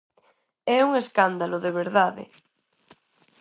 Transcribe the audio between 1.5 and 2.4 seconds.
de verdade.